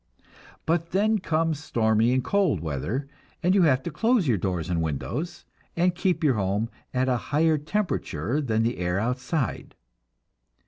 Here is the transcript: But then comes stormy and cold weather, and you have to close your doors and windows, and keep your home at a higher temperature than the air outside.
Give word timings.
But 0.65 0.93
then 0.93 1.19
comes 1.19 1.63
stormy 1.63 2.11
and 2.11 2.23
cold 2.23 2.59
weather, 2.59 3.07
and 3.43 3.53
you 3.53 3.61
have 3.61 3.83
to 3.83 3.91
close 3.91 4.27
your 4.27 4.39
doors 4.39 4.67
and 4.67 4.81
windows, 4.81 5.45
and 5.77 5.93
keep 5.93 6.23
your 6.23 6.33
home 6.33 6.71
at 6.91 7.07
a 7.07 7.17
higher 7.17 7.59
temperature 7.59 8.41
than 8.41 8.63
the 8.63 8.79
air 8.79 8.97
outside. 8.99 9.75